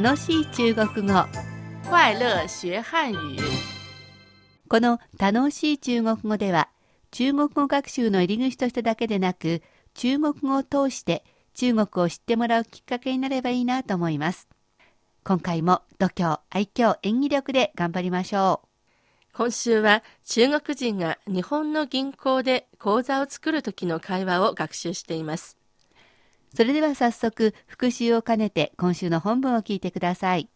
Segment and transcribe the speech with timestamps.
[0.00, 1.24] 楽しい中国語
[1.88, 3.38] 快乐学汉语。
[4.68, 6.68] この楽しい中国語では
[7.12, 9.62] 中国語学習の入り口としてだけでなく
[9.94, 11.22] 中国語を通して
[11.54, 14.48] 中国を知ってもらうきっかけになればいいなと思います
[15.22, 18.68] 今回も度胸愛嬌演技力で頑張りましょう
[19.32, 25.63] 今週は中国人が日本の銀行で口座を作る時の会話を学習しています。
[26.56, 30.48] それでは早速復習を兼ねて今週の本文を聞いてください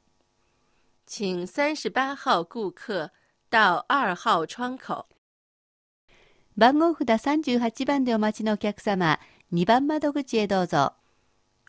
[1.07, 3.11] 请三十八号顾客
[3.51, 5.07] 到二号窗口。
[6.57, 9.19] 番号札38番でお待ちのお客様
[9.53, 10.93] 2番窓口へどうぞ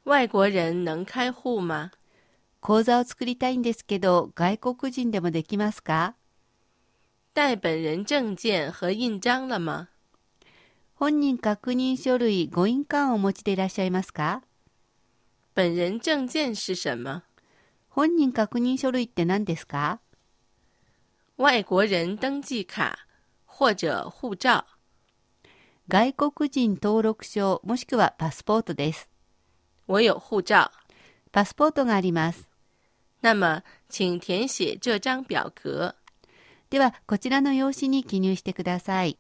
[0.06, 1.92] 外国人能开户吗？
[2.62, 6.16] 口座を作りたいんですけど外国人でもできますか？
[7.34, 9.88] 带本人证件和印章了吗？
[11.00, 14.42] 本人確認書類ご印鑑をお持ちでいらっしゃいますか？
[15.56, 17.24] 本人证件是什么？
[17.88, 20.02] 本人確認書類って何ですか？
[21.38, 22.98] 外国人登记卡
[23.46, 24.66] 或者护照。
[25.88, 29.08] 外国人登録証もしくはパスポートです。
[29.88, 30.70] 我有护照。
[31.32, 32.50] パスポートがあります。
[33.22, 35.96] 那么，请填写这张表格。
[36.70, 39.18] では、こちらの用紙に記入してください。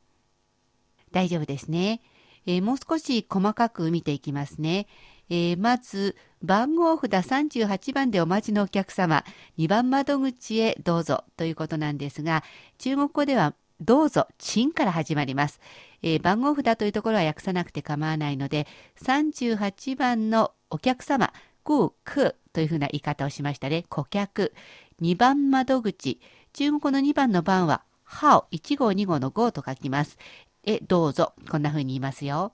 [1.11, 2.01] 大丈夫ですね。
[2.45, 4.87] えーもう少し細かく見ていきますね。
[5.29, 9.23] えーまず、番号札38番でお待ちのお客様、
[9.57, 12.43] 2番窓口へどうぞということなんですが、
[12.77, 15.59] 中国語ではどうぞ、チンから始まります。
[16.01, 18.67] えー番号札というところは訳さなくて構わないので、
[19.01, 21.31] 38番のお客様、
[21.63, 23.85] 顧客というふうな言い方をしましたね。
[23.89, 24.53] 顧客。
[25.01, 26.19] 2番窓口。
[26.53, 30.17] 中国語の2番の番は、ハオ、1号2号の号と書きます。
[30.63, 31.33] え、どうぞ。
[31.49, 32.53] こんな風に言いますよ。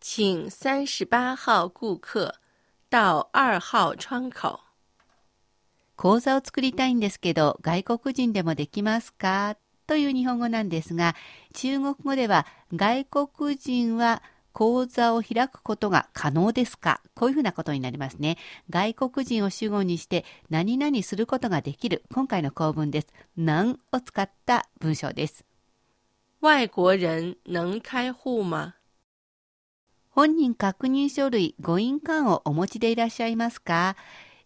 [0.00, 2.32] 请三十八号顾客
[2.90, 4.60] 到二号窗口。
[5.96, 9.56] 講座を作りたいんですけど、外国人でもできますか？
[9.86, 11.16] という日本語なんですが、
[11.54, 14.22] 中国語では外国人は
[14.52, 17.00] 講座を開くことが可能ですか？
[17.14, 18.36] こういうふうなことになりますね。
[18.70, 22.04] 外国人を主語にして何々することができる。
[22.12, 23.08] 今回の構文です。
[23.36, 25.44] 能を使った文章です。
[26.40, 28.74] 外国人能开户吗？
[30.10, 33.96] 本人確認書類、ご印鑑をお持ちでいらっしゃいますか？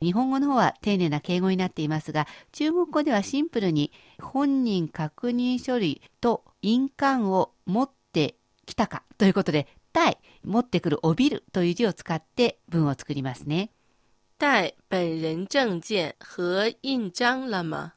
[0.01, 13.69] 日本語の方は丁寧な敬語になっていますが、中国語ではシンプルに本人確認書類と印鑑を持ってきたかということで、対、持ってくる、おびるという字を使って文を作りますね。
[14.39, 17.93] 带本人证件和印章了吗？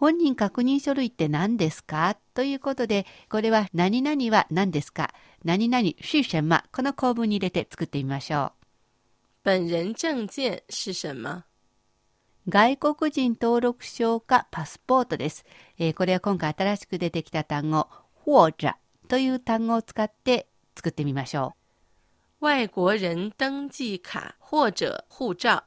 [0.00, 2.16] 本人確認書類って何ですか？
[2.32, 5.12] ということで、これは何々は何ですか？
[5.44, 8.52] 何々是什么この構文に入れて作ってみましょ
[9.44, 9.50] う。
[9.50, 11.42] 本人证件是什么？
[12.48, 15.44] 外国人登録証かパスポートです。
[15.78, 17.88] えーこれは今回新しく出てきた単語、
[18.24, 18.76] 或者
[19.08, 21.54] という単語を使って作ってみましょ
[22.40, 25.64] 外国人登记卡或者护照。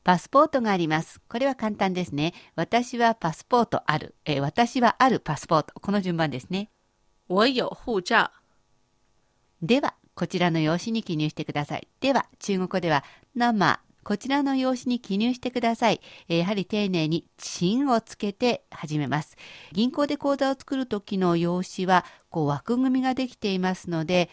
[0.00, 0.04] う。
[0.04, 1.20] パスポートがあります。
[1.28, 2.32] これは簡単ですね。
[2.56, 4.14] 私はパスポートある。
[4.24, 5.74] えー私はあるパスポート。
[5.80, 6.70] この順番ですね。
[7.28, 8.30] 我有護照。
[9.62, 11.86] では、こちらの用紙に記入してください。
[12.00, 16.00] では、中国語では、生、こちらの用紙に記入してください。
[16.28, 19.36] えーやはり丁寧に、チンをつけて始めます。
[19.72, 24.30] 銀行で口座を作る時の用紙は、こう枠組みができていますので、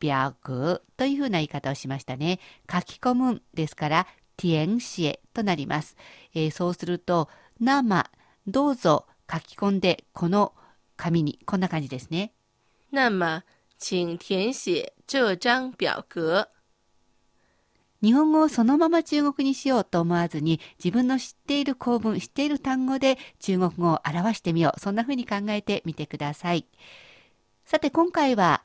[0.00, 2.40] 白というふうな言い方をしましたね。
[2.70, 4.06] 書き込むんですから、
[4.36, 5.96] 填写となります。
[6.34, 7.28] えーそうすると、
[7.60, 8.10] 生、
[8.46, 10.54] どうぞ書き込んで、この
[10.96, 12.32] 紙に、こんな感じですね。
[12.92, 13.42] 那么，
[13.78, 16.48] 请填写这张表格。
[18.02, 24.80] 日本語をそのまま中国にしようと思わずに自分の知っている構文、知っている単語で中国語を表してみよう。
[24.80, 26.66] そんな風に考えてみてください。
[27.64, 28.62] さて今回は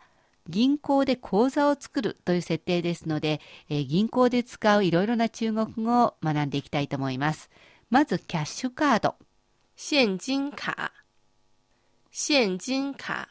[0.49, 3.39] 銀行で口座を作るという設定ですので、
[3.69, 7.49] えー銀行で使ういろいろな中国語を学んでいきたいと思います。
[7.89, 9.15] まずキャッシュカード。
[9.75, 10.91] 现金卡，
[12.11, 13.27] 现金卡，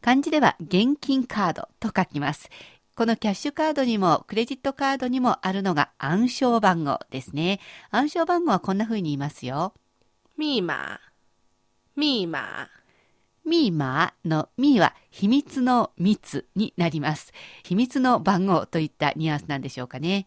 [0.00, 2.48] 漢字では現金カードと書きます。
[2.94, 7.60] このキャッシュカードにもクレジットカードにもあるのが暗証番号ですね。
[7.90, 9.74] 暗証番号はこんな風に言いますよ。
[10.38, 11.00] 密码，
[11.96, 12.68] 密码，
[13.46, 17.32] ミーマーのミーは秘密の密になります。
[17.62, 20.26] 秘密の番号といったニュアンスなんでしょうかね。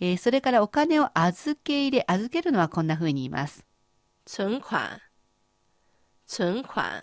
[0.00, 3.64] えーそれからお金を預け入れ、預けるのはこんな風に言います。
[4.26, 5.00] 存款，
[6.26, 7.02] 存款，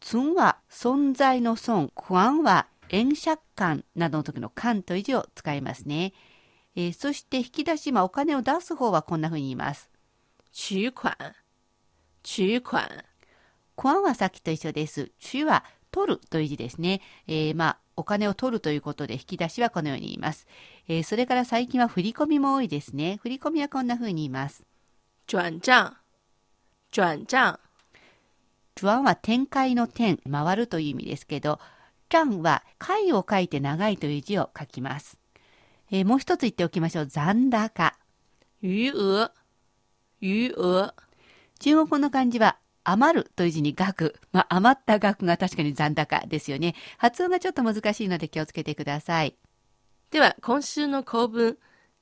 [0.00, 6.14] ツンは存在の損、クワンは円借款などの時の款という字を使いますね。
[6.76, 9.90] えーそして引き出し、まあ、お金を出す方はこんな風に言います。
[10.54, 11.14] 取款、
[12.22, 12.88] 取款、
[13.82, 15.10] クワンはさっきと一緒です。
[15.20, 17.00] 取は取るという字ですね。
[17.26, 20.46] えーまあ、お金を取るということで引き出しはこのように言います。
[20.86, 23.18] えーそれから最近は振り込みも多いですね。
[23.24, 24.62] 振り込みはこんな風に言います。
[25.26, 25.94] 转账、
[26.92, 27.58] 转账、
[28.76, 31.58] ジュアンは展開の点、回るという意味ですけど、
[32.08, 35.18] ジャンは回を書いて長いという字を書きます。
[35.90, 37.06] えーもう一つ言っておきましょう。
[37.06, 37.96] 残高。
[38.62, 39.32] 余额、
[40.22, 40.94] 余額、
[41.58, 44.16] 中国語の漢字は余るという字に額。
[44.32, 46.74] まあ、余った額が確かに残高ですよね。
[46.98, 49.36] 発音がちょっと難しいので気をつけてください。
[50.10, 51.58] では今週の構文、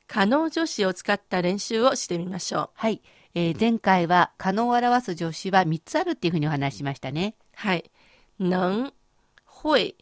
[0.06, 2.70] 可能助詞を使った練習をしてみましょう。
[2.74, 3.02] はい。
[3.34, 7.36] えー前回は可能を表す助詞は3つあるっていうふうにお話ししましたね。
[7.54, 7.90] はい。
[8.40, 8.92] 能、
[9.46, 9.94] 会、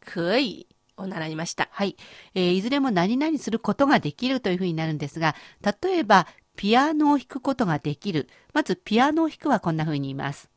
[0.00, 0.66] 可以
[0.96, 1.68] を習いました。
[1.72, 1.96] はい。
[2.34, 5.34] えーいずれも何々することができるというふうになるんですが、
[5.82, 6.26] 例えば、
[6.60, 8.28] ピアノを弾くことができる。
[8.52, 10.50] まず、ピアノを弾くはこんなふうに言います。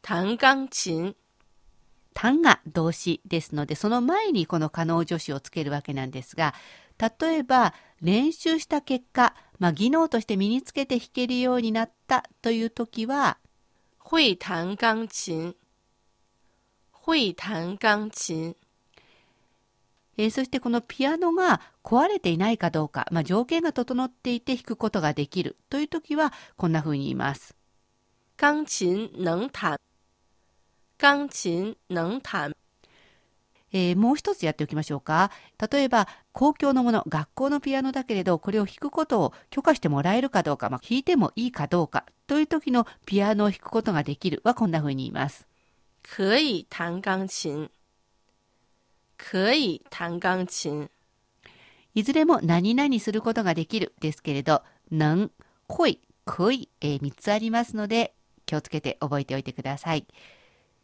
[0.00, 1.14] 弹钢琴、
[2.14, 6.54] 単が動詞ですので、その前にこの可能助詞をつけるわけなんですが、
[6.98, 13.36] 例えば、練習した結果、まあ、技能として身につけて弾けるようになったという時は、
[13.98, 15.54] 会弹钢琴、
[17.04, 18.56] 会弹钢琴、
[20.22, 27.56] えーそしてこのピアノが壊れていないかどうか、まあ、条件が整っていて弾くことができるという時は、こんな風に言います。
[28.36, 29.76] 钢琴能弹、
[30.96, 32.52] 钢琴能弹、
[33.72, 35.32] えーもう一つやっておきましょうか。
[35.72, 45.48] 例えば、公共のもの、学校のピアノだけれど、これを弾くことを許可してもらえるかどうか、まあ、弾いてもいいかどうかという時のピアノを弾くことができるはこんな風に言います。
[46.04, 47.70] 可以弹钢琴、
[49.30, 50.90] 可以弹钢琴、
[51.94, 55.30] いずれも何々することができるですけれど、能、
[55.68, 58.14] 会、可以、え3つありますので、
[58.46, 60.06] 気をつけて覚えておいてください。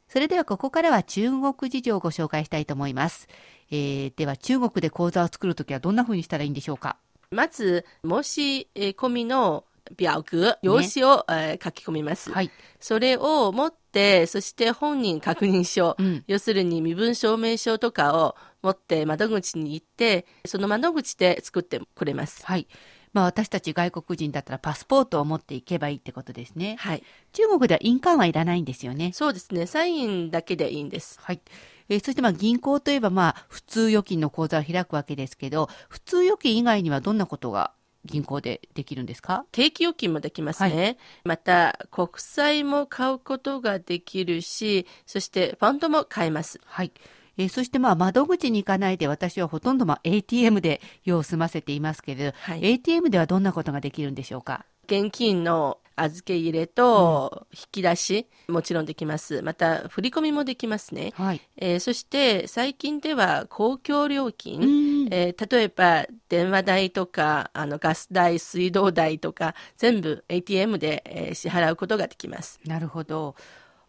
[0.08, 3.26] それではここからは中国事情をご紹介したいと思います。
[3.70, 6.96] えーでは中国で講座を作るときはどんな風にしたらいいんでしょうか？
[7.31, 12.31] まず、申し込みの表格、用紙を、えー書き込みます。
[12.31, 12.50] はい。
[12.81, 13.77] それを持って、
[14.26, 16.25] そして本人確認書、うん。
[16.26, 22.44] 要するに身分証明書とかを持って窓口に行って、その窓口で作ってくれます。
[22.44, 22.69] はい。
[23.12, 26.76] まあ私たち外国人だったらパスポートを持っていけばいいってことですね。
[26.79, 27.02] はい。
[27.32, 29.12] 中国では印鑑はいらないんですよね。
[29.14, 29.67] そうですね。
[29.67, 31.19] サインだけでいいんです。
[31.23, 31.41] はい。
[31.88, 37.73] えーそしてまあ銀行といえばまあ普通預金の口座を開くわけですけど、普通預金以外にはどんなことが
[38.04, 39.44] 銀行でできるんですか？
[39.52, 40.96] 定期預金もできますね。
[41.24, 46.60] また、国債も買うことができるし、そしてファンドも買えます。
[46.64, 46.92] はい。
[47.36, 54.64] えーそしてまあ窓口に行かないで私はほとんどまあ ATM で用を済ませていますけれど、はい ATM ではどんなことができるんでしょうか？
[54.86, 59.42] 現金の預け入れと引き出し、もちろんできます。
[59.42, 61.12] また、振り込みもできますね。
[61.16, 61.40] はい。
[61.56, 64.97] えーそして、最近では公共料金、うん。
[65.10, 73.34] えー例えば電話代とかあのガス代水道代とか全部 ATM で、えー支払うことができますなるほど。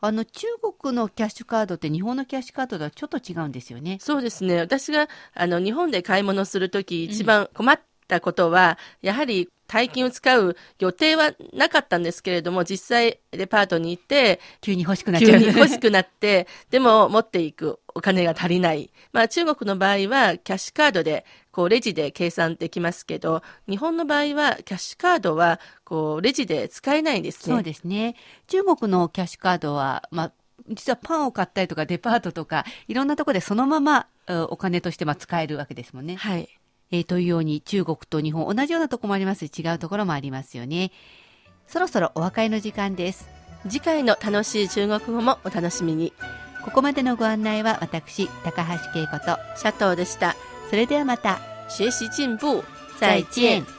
[0.02, 0.48] あの中
[0.82, 3.98] 国のキャッシュカードって日本のキャッシュカードとはちょっと違うんですよね。
[4.00, 15.40] そうですね私があの日本で買い物するとき一番困ったことは、やはり大金を使う予定はなかったんですけれども実際デパートに行って急に欲しくなっちゃう。
[15.40, 18.90] 急に欲しくなって、でも持っていくお金が足りない。
[19.14, 27.56] まあ中国の場合はキャッシュカードで、こうレジで計算できますけど、日本の場合はキャッシュカードは、こうレジで使えないんですね。
[27.56, 28.16] そうですね。
[28.48, 30.32] 中国のキャッシュカードは、まあ、
[30.68, 36.16] 実はパンを買ったりとかデパートとか、いろんなところでそのままえーお金としてまあ使えるわけですもんね。
[36.16, 36.59] はい。
[36.92, 40.92] えーというように中国と日本同じようなところもありますし違うところもありますよね。
[41.68, 43.30] そろそろお別れの時間です。
[43.68, 46.14] 次回の楽しい中国語もお楽しみに。
[46.64, 50.36] ここまでのご案内は私、高橋恵子と、シャトーでした。
[50.70, 52.64] それではまた、学習進步。
[53.00, 53.79] 再见。